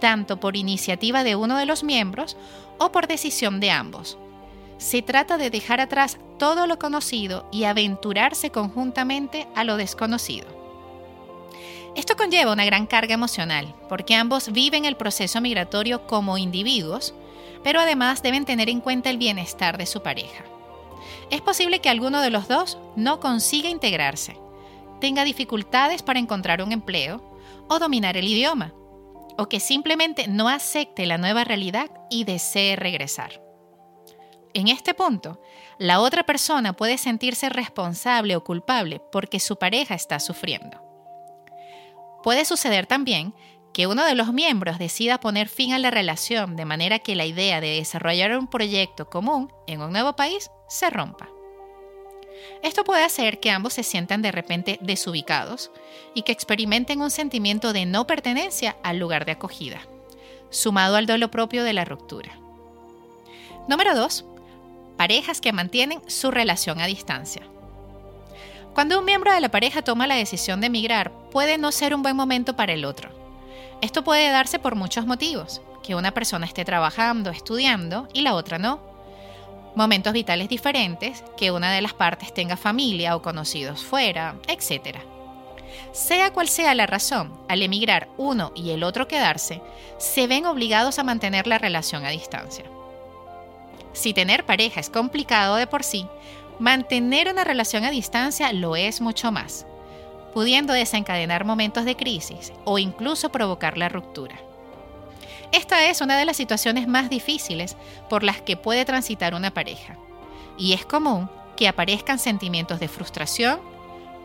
tanto 0.01 0.39
por 0.39 0.57
iniciativa 0.57 1.25
de 1.25 1.37
uno 1.37 1.57
de 1.57 1.67
los 1.67 1.83
miembros 1.83 2.37
o 2.79 2.93
por 2.93 3.07
decisión 3.07 3.61
de 3.61 3.71
ambos. 3.71 4.19
Se 4.79 5.03
trata 5.03 5.39
de 5.39 5.51
dejar 5.51 5.81
atrás 5.81 6.19
todo 6.39 6.67
lo 6.67 6.79
conocido 6.79 7.49
y 7.51 7.65
aventurarse 7.65 8.51
conjuntamente 8.51 9.47
a 9.55 9.65
lo 9.65 9.77
desconocido. 9.77 10.56
Esto 11.97 12.15
conlleva 12.15 12.53
una 12.53 12.67
gran 12.67 12.87
carga 12.87 13.15
emocional, 13.15 13.75
porque 13.89 14.15
ambos 14.15 14.53
viven 14.53 14.85
el 14.85 14.99
proceso 14.99 15.41
migratorio 15.41 16.07
como 16.07 16.37
individuos, 16.37 17.15
pero 17.65 17.81
además 17.81 18.23
deben 18.23 18.45
tener 18.45 18.69
en 18.69 18.83
cuenta 18.83 19.09
el 19.09 19.17
bienestar 19.17 19.79
de 19.79 19.87
su 19.87 20.03
pareja. 20.03 20.45
Es 21.31 21.41
posible 21.41 21.81
que 21.81 21.89
alguno 21.89 22.21
de 22.21 22.29
los 22.29 22.49
dos 22.49 22.77
no 22.97 23.19
consiga 23.19 23.71
integrarse, 23.71 24.37
tenga 25.01 25.25
dificultades 25.25 26.03
para 26.03 26.19
encontrar 26.19 26.63
un 26.63 26.73
empleo 26.73 27.23
o 27.67 27.79
dominar 27.79 28.19
el 28.19 28.29
idioma, 28.29 28.75
o 29.39 29.49
que 29.49 29.59
simplemente 29.59 30.29
no 30.29 30.51
acepte 30.51 31.07
la 31.07 31.17
nueva 31.17 31.45
realidad 31.45 31.91
y 32.11 32.25
desee 32.25 32.77
regresar. 32.77 33.43
En 34.53 34.69
este 34.69 34.93
punto, 34.93 35.41
la 35.79 36.01
otra 36.01 36.25
persona 36.25 36.75
puede 36.75 36.99
sentirse 36.99 37.49
responsable 37.49 38.37
o 38.37 38.45
culpable 38.45 39.01
porque 39.11 39.41
su 39.41 39.57
pareja 39.57 39.95
está 39.95 40.21
sufriendo. 40.21 40.87
Puede 42.27 42.45
suceder 42.45 42.87
también 42.87 43.35
que 43.73 43.87
uno 43.87 44.05
de 44.05 44.17
los 44.17 44.33
miembros 44.33 44.81
decida 44.81 45.21
poner 45.21 45.49
fin 45.49 45.73
a 45.73 45.79
la 45.79 45.93
relación 45.93 46.57
de 46.57 46.65
manera 46.65 46.99
que 46.99 47.15
la 47.15 47.25
idea 47.25 47.61
de 47.61 47.77
desarrollar 47.77 48.37
un 48.37 48.49
proyecto 48.49 49.09
común 49.09 49.53
en 49.69 49.81
un 49.81 49.93
nuevo 49.93 50.17
país 50.17 50.51
se 50.69 50.91
rompa. 50.91 51.29
Esto 52.65 52.83
puede 52.83 53.05
hacer 53.05 53.39
que 53.39 53.53
ambos 53.53 53.75
se 53.75 53.85
sientan 53.85 54.23
de 54.23 54.33
repente 54.33 54.81
desubicados 54.83 55.71
y 56.15 56.23
que 56.23 56.33
experimenten 56.33 57.01
un 57.01 57.13
sentimiento 57.13 57.73
de 57.73 57.87
no 57.87 58.09
pertenencia 58.09 58.77
al 58.83 58.99
lugar 58.99 59.25
de 59.25 59.31
acogida, 59.31 59.83
sumado 60.51 60.97
al 60.97 61.07
duelo 61.07 61.31
propio 61.31 61.63
de 61.63 61.75
la 61.75 61.85
ruptura. 61.85 62.41
Número 63.69 63.95
2. 63.95 64.25
Parejas 64.97 65.41
que 65.41 65.53
mantienen 65.53 66.03
su 66.09 66.33
relación 66.33 66.81
a 66.81 66.87
distancia. 66.87 67.43
Cuando 68.77 68.99
un 68.99 69.07
miembro 69.07 69.33
de 69.33 69.41
la 69.41 69.49
pareja 69.49 69.81
toma 69.81 70.07
la 70.07 70.17
decisión 70.17 70.61
de 70.61 70.67
emigrar, 70.67 71.11
puede 71.31 71.57
no 71.57 71.73
ser 71.73 71.95
un 71.95 72.03
buen 72.03 72.15
momento 72.15 72.57
para 72.57 72.75
el 72.75 72.85
otro. 72.85 73.09
Esto 73.81 74.05
puede 74.05 74.29
darse 74.29 74.59
por 74.59 74.75
muchos 74.75 75.07
motivos, 75.07 75.63
que 75.83 75.95
una 75.95 76.13
persona 76.13 76.45
esté 76.45 76.63
trabajando, 76.63 77.31
estudiando 77.31 78.07
y 78.13 78.21
la 78.21 78.35
otra 78.35 78.59
no 78.59 78.83
momentos 79.75 80.13
vitales 80.13 80.51
diferentes, 80.51 81.25
que 81.39 81.53
una 81.53 81.73
de 81.73 81.81
las 81.81 81.95
partes 81.95 82.35
tenga 82.35 82.59
familia 82.59 83.17
o 83.17 83.23
conocidos 83.23 83.83
fuera, 83.83 84.35
etc. 84.47 84.99
Sea 85.93 86.35
cual 86.35 86.47
sea 86.47 86.75
la 86.75 86.87
razón, 86.87 87.33
al 87.49 87.63
emigrar 87.63 88.09
uno 88.19 88.53
y 88.55 88.73
el 88.73 88.85
otro 88.85 89.09
quedarse, 89.09 89.63
se 89.97 90.27
ven 90.27 90.45
obligados 90.45 90.99
a 90.99 91.03
mantener 91.03 91.47
la 91.47 91.57
relación 91.57 92.05
a 92.05 92.11
distancia. 92.11 92.67
Si 93.95 94.13
tener 94.13 94.45
pareja 94.45 94.81
es 94.81 94.91
complicado 94.91 95.57
de 95.57 95.67
por 95.67 95.83
sí, 95.83 96.07
mantener 96.59 97.29
una 97.31 97.45
relación 97.45 97.85
a 97.85 97.91
distancia 97.91 98.53
lo 98.53 98.77
es 98.77 99.01
mucho 99.01 99.33
más, 99.33 99.67
pudiendo 100.33 100.73
desencadenar 100.73 101.45
momentos 101.45 101.85
de 101.85 101.97
crisis 101.97 102.53
o 102.65 102.79
incluso 102.79 103.31
provocar 103.31 103.79
la 103.79 103.89
ruptura. 103.89 104.37
Esta 105.53 105.87
es 105.87 106.01
una 106.01 106.19
de 106.19 106.25
las 106.25 106.37
situaciones 106.37 106.89
más 106.89 107.09
difíciles 107.09 107.77
por 108.09 108.23
las 108.23 108.41
que 108.41 108.57
puede 108.57 108.85
transitar 108.85 109.35
una 109.35 109.55
pareja, 109.55 109.97
y 110.59 110.73
es 110.73 110.85
común 110.85 111.31
que 111.57 111.69
aparezcan 111.69 112.19
sentimientos 112.19 112.81
de 112.81 112.89
frustración, 112.89 113.61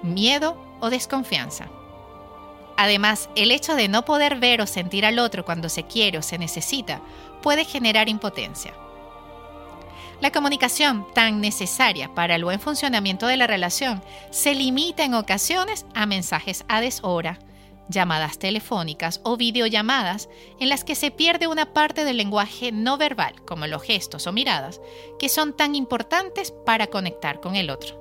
miedo 0.02 0.62
o 0.80 0.90
desconfianza. 0.90 1.70
Además, 2.78 3.30
el 3.36 3.52
hecho 3.52 3.76
de 3.76 3.88
no 3.88 4.04
poder 4.06 4.38
ver 4.38 4.62
o 4.62 4.68
sentir 4.68 5.06
al 5.06 5.20
otro 5.20 5.46
cuando 5.46 5.70
se 5.70 5.84
quiere 5.84 6.18
o 6.18 6.22
se 6.22 6.38
necesita 6.38 7.00
puede 7.42 7.64
generar 7.64 8.10
impotencia. 8.10 8.74
La 10.22 10.32
comunicación, 10.32 11.08
tan 11.16 11.42
necesaria 11.42 12.13
para 12.13 12.36
el 12.36 12.44
buen 12.44 12.60
funcionamiento 12.60 13.25
de 13.25 13.38
la 13.38 13.48
relación, 13.48 14.04
se 14.30 14.54
limita 14.54 15.04
en 15.04 15.16
ocasiones 15.16 15.88
a 15.96 16.06
mensajes 16.06 16.63
a 16.68 16.80
deshora, 16.80 17.40
llamadas 17.90 18.38
telefónicas 18.38 19.20
o 19.24 19.36
videollamadas 19.36 20.30
en 20.60 20.70
las 20.70 20.84
que 20.84 20.94
se 20.94 21.10
pierde 21.10 21.48
una 21.48 21.74
parte 21.74 22.06
del 22.06 22.18
lenguaje 22.18 22.72
no 22.72 23.00
verbal, 23.00 23.42
como 23.48 23.66
los 23.66 23.82
gestos 23.82 24.28
o 24.28 24.32
miradas, 24.32 24.80
que 25.18 25.28
son 25.28 25.58
tan 25.58 25.74
importantes 25.74 26.54
para 26.68 26.88
conectar 26.88 27.42
con 27.42 27.56
el 27.56 27.72
otro. 27.72 28.00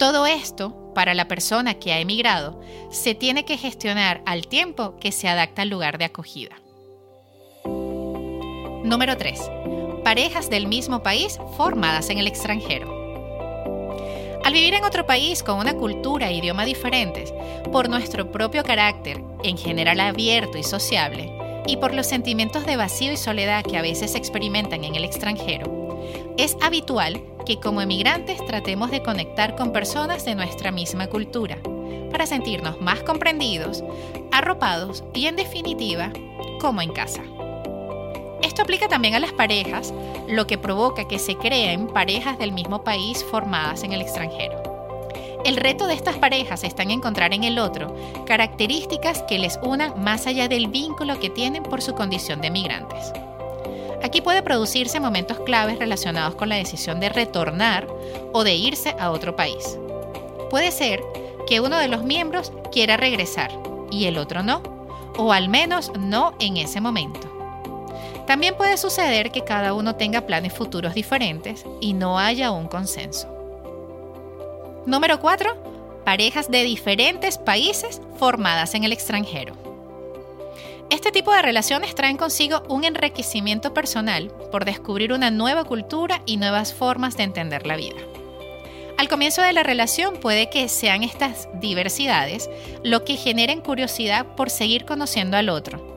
Todo 0.00 0.26
esto, 0.26 0.92
para 0.96 1.14
la 1.14 1.28
persona 1.28 1.74
que 1.74 1.92
ha 1.92 2.00
emigrado, 2.00 2.60
se 2.90 3.14
tiene 3.14 3.44
que 3.44 3.56
gestionar 3.56 4.20
al 4.26 4.48
tiempo 4.48 4.96
que 4.96 5.12
se 5.12 5.28
adapta 5.28 5.62
al 5.62 5.68
lugar 5.68 5.96
de 5.98 6.06
acogida. 6.06 6.56
Número 8.84 9.16
3. 9.16 9.40
Parejas 10.04 10.50
del 10.50 10.66
mismo 10.66 11.02
país 11.04 11.38
formadas 11.56 12.10
en 12.10 12.18
el 12.18 12.26
extranjero. 12.26 13.02
Al 14.44 14.52
vivir 14.52 14.74
en 14.74 14.82
otro 14.82 15.06
país 15.06 15.44
con 15.44 15.60
una 15.60 15.74
cultura 15.74 16.28
e 16.28 16.34
idioma 16.34 16.64
diferentes, 16.64 17.32
por 17.70 17.88
nuestro 17.88 18.32
propio 18.32 18.64
carácter, 18.64 19.22
en 19.44 19.56
general 19.56 20.00
abierto 20.00 20.58
y 20.58 20.64
sociable, 20.64 21.32
y 21.68 21.76
por 21.76 21.94
los 21.94 22.08
sentimientos 22.08 22.66
de 22.66 22.76
vacío 22.76 23.12
y 23.12 23.16
soledad 23.16 23.64
que 23.64 23.78
a 23.78 23.82
veces 23.82 24.16
experimentan 24.16 24.82
en 24.82 24.96
el 24.96 25.04
extranjero, 25.04 26.00
es 26.36 26.56
habitual 26.60 27.22
que 27.46 27.60
como 27.60 27.80
emigrantes 27.80 28.44
tratemos 28.44 28.90
de 28.90 29.02
conectar 29.02 29.54
con 29.54 29.72
personas 29.72 30.24
de 30.24 30.34
nuestra 30.34 30.72
misma 30.72 31.06
cultura, 31.06 31.58
para 32.10 32.26
sentirnos 32.26 32.80
más 32.80 33.04
comprendidos, 33.04 33.84
arropados 34.32 35.04
y 35.14 35.26
en 35.26 35.36
definitiva, 35.36 36.12
como 36.60 36.82
en 36.82 36.92
casa. 36.92 37.22
Esto 38.52 38.60
aplica 38.60 38.86
también 38.86 39.14
a 39.14 39.18
las 39.18 39.32
parejas, 39.32 39.94
lo 40.28 40.46
que 40.46 40.58
provoca 40.58 41.08
que 41.08 41.18
se 41.18 41.36
creen 41.36 41.86
parejas 41.86 42.38
del 42.38 42.52
mismo 42.52 42.84
país 42.84 43.24
formadas 43.24 43.82
en 43.82 43.94
el 43.94 44.02
extranjero. 44.02 44.62
El 45.46 45.56
reto 45.56 45.86
de 45.86 45.94
estas 45.94 46.18
parejas 46.18 46.62
está 46.62 46.82
en 46.82 46.90
encontrar 46.90 47.32
en 47.32 47.44
el 47.44 47.58
otro 47.58 47.96
características 48.26 49.22
que 49.22 49.38
les 49.38 49.58
unan 49.62 50.04
más 50.04 50.26
allá 50.26 50.48
del 50.48 50.66
vínculo 50.66 51.18
que 51.18 51.30
tienen 51.30 51.62
por 51.62 51.80
su 51.80 51.94
condición 51.94 52.42
de 52.42 52.50
migrantes. 52.50 53.14
Aquí 54.02 54.20
puede 54.20 54.42
producirse 54.42 55.00
momentos 55.00 55.40
claves 55.40 55.78
relacionados 55.78 56.34
con 56.34 56.50
la 56.50 56.56
decisión 56.56 57.00
de 57.00 57.08
retornar 57.08 57.86
o 58.34 58.44
de 58.44 58.54
irse 58.54 58.94
a 58.98 59.12
otro 59.12 59.34
país. 59.34 59.78
Puede 60.50 60.72
ser 60.72 61.02
que 61.46 61.60
uno 61.60 61.78
de 61.78 61.88
los 61.88 62.04
miembros 62.04 62.52
quiera 62.70 62.98
regresar 62.98 63.50
y 63.90 64.04
el 64.04 64.18
otro 64.18 64.42
no, 64.42 64.60
o 65.16 65.32
al 65.32 65.48
menos 65.48 65.90
no 65.98 66.34
en 66.38 66.58
ese 66.58 66.82
momento. 66.82 67.31
También 68.26 68.56
puede 68.56 68.76
suceder 68.76 69.30
que 69.30 69.44
cada 69.44 69.74
uno 69.74 69.96
tenga 69.96 70.26
planes 70.26 70.52
futuros 70.52 70.94
diferentes 70.94 71.64
y 71.80 71.92
no 71.92 72.18
haya 72.18 72.50
un 72.50 72.68
consenso. 72.68 73.28
Número 74.86 75.20
4. 75.20 76.02
Parejas 76.04 76.50
de 76.50 76.62
diferentes 76.62 77.38
países 77.38 78.00
formadas 78.18 78.74
en 78.74 78.84
el 78.84 78.92
extranjero. 78.92 79.54
Este 80.90 81.10
tipo 81.10 81.32
de 81.32 81.42
relaciones 81.42 81.94
traen 81.94 82.16
consigo 82.16 82.62
un 82.68 82.84
enriquecimiento 82.84 83.72
personal 83.72 84.30
por 84.50 84.64
descubrir 84.64 85.12
una 85.12 85.30
nueva 85.30 85.64
cultura 85.64 86.22
y 86.26 86.36
nuevas 86.36 86.74
formas 86.74 87.16
de 87.16 87.22
entender 87.22 87.66
la 87.66 87.76
vida. 87.76 87.96
Al 88.98 89.08
comienzo 89.08 89.42
de 89.42 89.52
la 89.52 89.62
relación 89.62 90.16
puede 90.16 90.50
que 90.50 90.68
sean 90.68 91.02
estas 91.02 91.48
diversidades 91.54 92.50
lo 92.84 93.04
que 93.04 93.16
generen 93.16 93.60
curiosidad 93.60 94.26
por 94.36 94.50
seguir 94.50 94.84
conociendo 94.84 95.36
al 95.36 95.48
otro, 95.48 95.91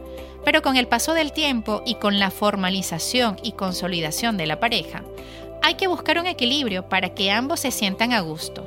pero 0.45 0.61
con 0.61 0.77
el 0.77 0.87
paso 0.87 1.13
del 1.15 1.33
tiempo 1.33 1.81
y 1.85 1.95
con 1.95 2.19
la 2.19 2.29
formalización 2.29 3.37
y 3.41 3.53
consolidación 3.53 4.37
de 4.37 4.45
la 4.45 4.59
pareja, 4.59 5.03
hay 5.63 5.73
que 5.73 5.87
buscar 5.87 6.19
un 6.19 6.27
equilibrio 6.27 6.87
para 6.87 7.15
que 7.15 7.31
ambos 7.31 7.61
se 7.61 7.71
sientan 7.71 8.13
a 8.13 8.21
gusto, 8.21 8.63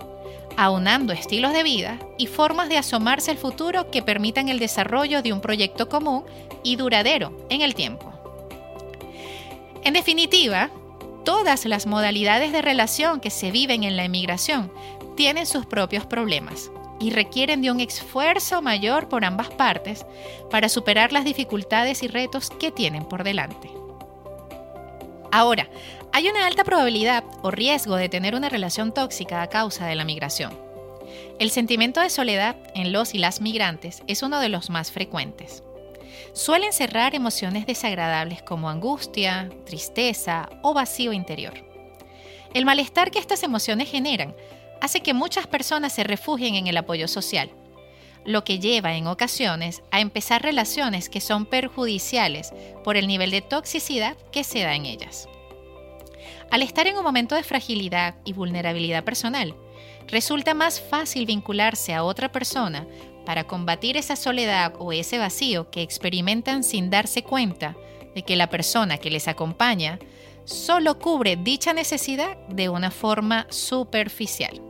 aunando 0.56 1.12
estilos 1.12 1.52
de 1.52 1.62
vida 1.62 2.00
y 2.18 2.26
formas 2.26 2.68
de 2.68 2.78
asomarse 2.78 3.30
al 3.30 3.38
futuro 3.38 3.92
que 3.92 4.02
permitan 4.02 4.48
el 4.48 4.58
desarrollo 4.58 5.22
de 5.22 5.32
un 5.32 5.40
proyecto 5.40 5.88
común 5.88 6.24
y 6.64 6.74
duradero 6.74 7.46
en 7.48 7.60
el 7.60 7.76
tiempo. 7.76 8.12
En 9.84 9.94
definitiva, 9.94 10.70
todas 11.24 11.64
las 11.64 11.86
modalidades 11.86 12.50
de 12.52 12.60
relación 12.60 13.20
que 13.20 13.30
se 13.30 13.52
viven 13.52 13.84
en 13.84 13.96
la 13.96 14.04
emigración 14.04 14.72
tienen 15.16 15.46
sus 15.46 15.64
propios 15.64 16.04
problemas 16.04 16.72
y 17.00 17.10
requieren 17.10 17.62
de 17.62 17.70
un 17.70 17.80
esfuerzo 17.80 18.62
mayor 18.62 19.08
por 19.08 19.24
ambas 19.24 19.48
partes 19.50 20.04
para 20.50 20.68
superar 20.68 21.12
las 21.12 21.24
dificultades 21.24 22.02
y 22.02 22.08
retos 22.08 22.50
que 22.50 22.70
tienen 22.70 23.04
por 23.04 23.24
delante. 23.24 23.70
Ahora, 25.30 25.68
hay 26.12 26.28
una 26.28 26.46
alta 26.46 26.64
probabilidad 26.64 27.22
o 27.42 27.50
riesgo 27.50 27.96
de 27.96 28.08
tener 28.08 28.34
una 28.34 28.48
relación 28.48 28.92
tóxica 28.92 29.42
a 29.42 29.48
causa 29.48 29.86
de 29.86 29.94
la 29.94 30.04
migración. 30.04 30.52
El 31.38 31.50
sentimiento 31.50 32.00
de 32.00 32.10
soledad 32.10 32.56
en 32.74 32.92
los 32.92 33.14
y 33.14 33.18
las 33.18 33.40
migrantes 33.40 34.02
es 34.06 34.22
uno 34.22 34.40
de 34.40 34.48
los 34.48 34.70
más 34.70 34.90
frecuentes. 34.90 35.62
Suelen 36.32 36.72
cerrar 36.72 37.14
emociones 37.14 37.66
desagradables 37.66 38.42
como 38.42 38.70
angustia, 38.70 39.50
tristeza 39.64 40.48
o 40.62 40.74
vacío 40.74 41.12
interior. 41.12 41.54
El 42.54 42.64
malestar 42.64 43.10
que 43.10 43.18
estas 43.18 43.42
emociones 43.42 43.90
generan 43.90 44.34
hace 44.80 45.00
que 45.00 45.14
muchas 45.14 45.46
personas 45.46 45.92
se 45.92 46.04
refugien 46.04 46.54
en 46.54 46.66
el 46.66 46.76
apoyo 46.76 47.08
social, 47.08 47.50
lo 48.24 48.44
que 48.44 48.58
lleva 48.58 48.94
en 48.94 49.06
ocasiones 49.06 49.82
a 49.90 50.00
empezar 50.00 50.42
relaciones 50.42 51.08
que 51.08 51.20
son 51.20 51.46
perjudiciales 51.46 52.52
por 52.84 52.96
el 52.96 53.06
nivel 53.06 53.30
de 53.30 53.40
toxicidad 53.40 54.16
que 54.32 54.44
se 54.44 54.60
da 54.60 54.74
en 54.74 54.86
ellas. 54.86 55.28
Al 56.50 56.62
estar 56.62 56.86
en 56.86 56.96
un 56.96 57.04
momento 57.04 57.34
de 57.34 57.42
fragilidad 57.42 58.16
y 58.24 58.32
vulnerabilidad 58.32 59.04
personal, 59.04 59.54
resulta 60.08 60.54
más 60.54 60.80
fácil 60.80 61.26
vincularse 61.26 61.94
a 61.94 62.04
otra 62.04 62.32
persona 62.32 62.86
para 63.26 63.44
combatir 63.44 63.96
esa 63.96 64.16
soledad 64.16 64.72
o 64.78 64.92
ese 64.92 65.18
vacío 65.18 65.70
que 65.70 65.82
experimentan 65.82 66.64
sin 66.64 66.88
darse 66.88 67.22
cuenta 67.22 67.76
de 68.14 68.22
que 68.22 68.36
la 68.36 68.48
persona 68.48 68.98
que 68.98 69.10
les 69.10 69.28
acompaña 69.28 69.98
solo 70.44 70.98
cubre 70.98 71.36
dicha 71.36 71.74
necesidad 71.74 72.38
de 72.48 72.70
una 72.70 72.90
forma 72.90 73.46
superficial. 73.50 74.67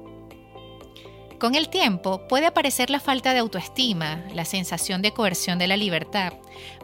Con 1.39 1.55
el 1.55 1.69
tiempo 1.69 2.27
puede 2.27 2.47
aparecer 2.47 2.91
la 2.91 2.99
falta 2.99 3.33
de 3.33 3.39
autoestima, 3.39 4.25
la 4.35 4.45
sensación 4.45 5.03
de 5.03 5.13
coerción 5.13 5.59
de 5.61 5.69
la 5.69 5.77
libertad, 5.77 6.33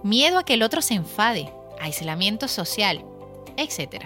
miedo 0.04 0.38
a 0.38 0.44
que 0.44 0.54
el 0.54 0.62
otro 0.62 0.80
se 0.80 0.94
enfade, 0.94 1.52
aislamiento 1.80 2.46
social, 2.46 3.04
etc. 3.56 4.04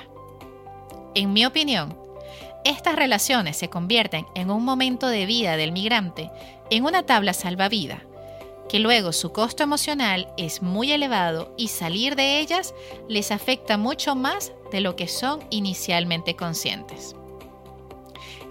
En 1.15 1.35
mi 1.35 1.45
opinión, 1.45 1.99
estas 2.65 2.97
relaciones 2.97 3.59
se 3.59 3.69
convierten 3.69 4.25
en 4.35 4.51
un 4.51 4.65
momento 4.65 5.09
de 5.09 5.27
vida 5.27 5.59
del 5.59 5.71
migrante 5.71 6.31
en 6.71 6.87
una 6.87 7.05
tabla 7.05 7.35
salvavidas, 7.35 8.01
que 8.71 8.79
luego 8.79 9.13
su 9.13 9.33
costo 9.33 9.63
emocional 9.63 10.33
es 10.39 10.63
muy 10.63 10.93
elevado 10.93 11.53
y 11.59 11.69
salir 11.69 12.17
de 12.17 12.41
ellas 12.41 12.75
les 13.07 13.33
afecta 13.33 13.77
mucho 13.77 14.15
más 14.15 14.53
de 14.73 14.81
lo 14.81 14.97
que 14.97 15.09
son 15.09 15.41
inicialmente 15.51 16.37
conscientes. 16.37 17.15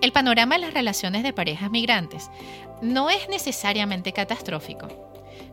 El 0.01 0.11
panorama 0.11 0.55
de 0.55 0.61
las 0.61 0.73
relaciones 0.73 1.23
de 1.23 1.33
parejas 1.33 1.71
migrantes 1.71 2.29
no 2.81 3.09
es 3.09 3.27
necesariamente 3.29 4.13
catastrófico, 4.13 4.87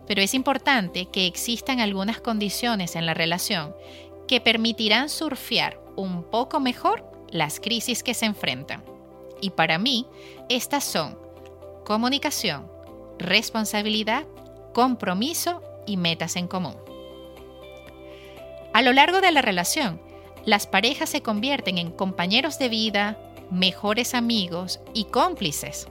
pero 0.06 0.20
es 0.20 0.34
importante 0.34 1.06
que 1.06 1.26
existan 1.26 1.80
algunas 1.80 2.20
condiciones 2.20 2.94
en 2.96 3.06
la 3.06 3.14
relación 3.14 3.74
que 4.28 4.40
permitirán 4.40 5.08
surfear 5.08 5.80
un 5.96 6.24
poco 6.24 6.60
mejor 6.60 7.10
las 7.30 7.58
crisis 7.58 8.02
que 8.02 8.14
se 8.14 8.26
enfrentan. 8.26 8.84
Y 9.40 9.50
para 9.50 9.78
mí, 9.78 10.06
estas 10.48 10.84
son 10.84 11.18
comunicación, 11.84 12.70
responsabilidad, 13.18 14.24
compromiso 14.72 15.62
y 15.86 15.96
metas 15.96 16.36
en 16.36 16.48
común. 16.48 16.76
A 18.72 18.82
lo 18.82 18.92
largo 18.92 19.20
de 19.20 19.32
la 19.32 19.42
relación, 19.42 20.00
las 20.44 20.66
parejas 20.66 21.08
se 21.08 21.22
convierten 21.22 21.78
en 21.78 21.90
compañeros 21.90 22.58
de 22.58 22.68
vida, 22.68 23.18
mejores 23.50 24.14
amigos 24.14 24.80
y 24.92 25.04
cómplices. 25.04 25.88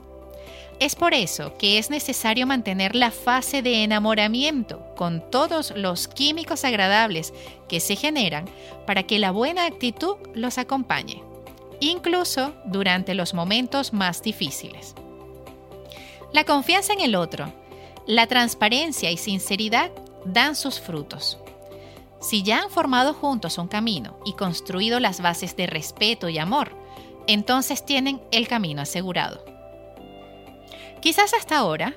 Es 0.80 0.96
por 0.96 1.14
eso 1.14 1.56
que 1.56 1.78
es 1.78 1.88
necesario 1.88 2.46
mantener 2.46 2.96
la 2.96 3.10
fase 3.10 3.62
de 3.62 3.84
enamoramiento 3.84 4.84
con 4.96 5.30
todos 5.30 5.72
los 5.76 6.08
químicos 6.08 6.64
agradables 6.64 7.32
que 7.68 7.78
se 7.78 7.94
generan 7.94 8.46
para 8.86 9.04
que 9.04 9.18
la 9.18 9.30
buena 9.30 9.66
actitud 9.66 10.16
los 10.34 10.58
acompañe, 10.58 11.22
incluso 11.80 12.54
durante 12.64 13.14
los 13.14 13.34
momentos 13.34 13.92
más 13.92 14.22
difíciles. 14.22 14.94
La 16.32 16.44
confianza 16.44 16.92
en 16.92 17.00
el 17.00 17.14
otro, 17.14 17.52
la 18.06 18.26
transparencia 18.26 19.12
y 19.12 19.16
sinceridad 19.16 19.92
dan 20.24 20.56
sus 20.56 20.80
frutos. 20.80 21.38
Si 22.20 22.42
ya 22.42 22.62
han 22.62 22.70
formado 22.70 23.14
juntos 23.14 23.58
un 23.58 23.68
camino 23.68 24.18
y 24.24 24.32
construido 24.32 24.98
las 24.98 25.20
bases 25.20 25.56
de 25.56 25.66
respeto 25.66 26.28
y 26.28 26.38
amor, 26.38 26.72
entonces 27.26 27.84
tienen 27.84 28.20
el 28.30 28.48
camino 28.48 28.82
asegurado. 28.82 29.44
Quizás 31.00 31.34
hasta 31.34 31.58
ahora 31.58 31.94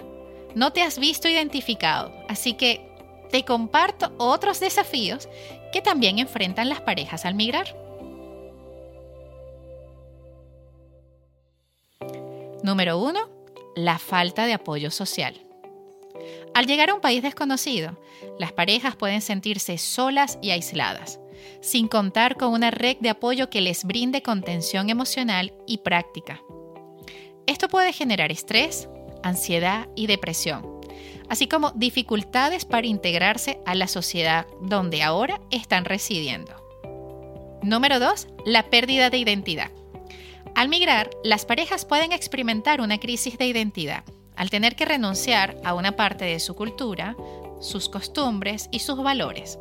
no 0.55 0.73
te 0.73 0.81
has 0.81 0.99
visto 0.99 1.27
identificado, 1.27 2.13
así 2.27 2.53
que 2.53 2.87
te 3.29 3.45
comparto 3.45 4.13
otros 4.17 4.59
desafíos 4.59 5.29
que 5.71 5.81
también 5.81 6.19
enfrentan 6.19 6.69
las 6.69 6.81
parejas 6.81 7.25
al 7.25 7.35
migrar. 7.35 7.75
Número 12.63 12.97
1. 12.97 13.29
La 13.75 13.99
falta 13.99 14.45
de 14.45 14.53
apoyo 14.53 14.91
social. 14.91 15.35
Al 16.53 16.65
llegar 16.65 16.89
a 16.89 16.95
un 16.95 17.01
país 17.01 17.21
desconocido, 17.21 17.97
las 18.39 18.51
parejas 18.51 18.95
pueden 18.95 19.21
sentirse 19.21 19.77
solas 19.77 20.39
y 20.41 20.51
aisladas, 20.51 21.19
sin 21.61 21.87
contar 21.87 22.35
con 22.35 22.53
una 22.53 22.71
red 22.71 22.97
de 22.99 23.09
apoyo 23.09 23.49
que 23.49 23.61
les 23.61 23.83
brinde 23.83 24.21
contención 24.21 24.89
emocional 24.89 25.53
y 25.65 25.79
práctica. 25.79 26.41
Esto 27.45 27.67
puede 27.67 27.93
generar 27.93 28.31
estrés, 28.31 28.89
ansiedad 29.23 29.87
y 29.95 30.07
depresión, 30.07 30.81
así 31.29 31.47
como 31.47 31.71
dificultades 31.71 32.65
para 32.65 32.87
integrarse 32.87 33.59
a 33.65 33.75
la 33.75 33.87
sociedad 33.87 34.47
donde 34.61 35.03
ahora 35.03 35.41
están 35.51 35.85
residiendo. 35.85 36.53
Número 37.63 37.99
2. 37.99 38.27
La 38.45 38.69
pérdida 38.69 39.09
de 39.09 39.17
identidad. 39.17 39.71
Al 40.55 40.69
migrar, 40.69 41.09
las 41.23 41.45
parejas 41.45 41.85
pueden 41.85 42.11
experimentar 42.11 42.81
una 42.81 42.99
crisis 42.99 43.37
de 43.37 43.47
identidad 43.47 44.03
al 44.35 44.49
tener 44.49 44.75
que 44.75 44.85
renunciar 44.85 45.57
a 45.63 45.73
una 45.73 45.93
parte 45.93 46.25
de 46.25 46.39
su 46.39 46.55
cultura, 46.55 47.15
sus 47.59 47.89
costumbres 47.89 48.69
y 48.71 48.79
sus 48.79 49.01
valores. 49.01 49.59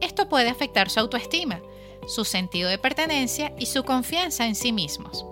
Esto 0.00 0.28
puede 0.28 0.50
afectar 0.50 0.90
su 0.90 1.00
autoestima, 1.00 1.60
su 2.06 2.24
sentido 2.24 2.68
de 2.68 2.78
pertenencia 2.78 3.54
y 3.58 3.66
su 3.66 3.84
confianza 3.84 4.46
en 4.46 4.54
sí 4.54 4.72
mismos. 4.72 5.24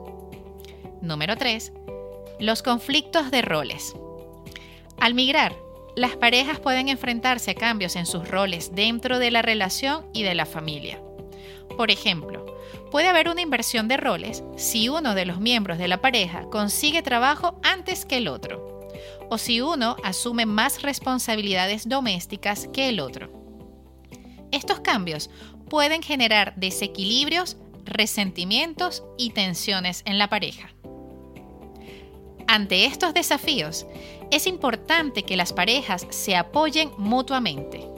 Número 1.01 1.37
3. 1.37 1.73
Los 2.39 2.63
conflictos 2.63 3.31
de 3.31 3.43
roles. 3.43 3.95
Al 4.99 5.15
migrar, 5.15 5.57
las 5.97 6.17
parejas 6.17 6.59
pueden 6.61 6.89
enfrentarse 6.89 7.51
a 7.51 7.55
cambios 7.55 7.97
en 7.97 8.07
sus 8.07 8.29
roles 8.29 8.75
dentro 8.75 9.19
de 9.19 9.31
la 9.31 9.43
relación 9.43 10.07
y 10.13 10.23
de 10.23 10.35
la 10.35 10.47
familia. 10.47 11.01
Por 11.77 11.91
ejemplo, 11.91 12.47
puede 12.91 13.09
haber 13.09 13.29
una 13.29 13.43
inversión 13.43 13.89
de 13.89 13.97
roles 13.97 14.43
si 14.57 14.89
uno 14.89 15.15
de 15.15 15.27
los 15.27 15.41
miembros 15.41 15.79
de 15.79 15.89
la 15.89 16.01
pareja 16.01 16.45
consigue 16.51 17.03
trabajo 17.03 17.59
antes 17.63 18.05
que 18.05 18.19
el 18.19 18.29
otro, 18.29 18.89
o 19.29 19.39
si 19.39 19.61
uno 19.61 19.97
asume 20.05 20.47
más 20.47 20.83
responsabilidades 20.83 21.89
domésticas 21.89 22.69
que 22.73 22.89
el 22.89 23.01
otro. 23.01 23.42
Estos 24.53 24.81
cambios 24.81 25.31
pueden 25.69 26.03
generar 26.03 26.55
desequilibrios, 26.57 27.57
resentimientos 27.85 29.03
y 29.19 29.31
tensiones 29.31 30.03
en 30.05 30.19
la 30.19 30.29
pareja. 30.29 30.71
Ante 32.47 32.85
estos 32.85 33.15
desafíos, 33.15 33.87
es 34.31 34.47
importante 34.47 35.25
que 35.25 35.37
las 35.37 35.53
parejas 35.53 36.07
se 36.11 36.37
apoyen 36.37 36.91
mutuamente, 36.99 37.89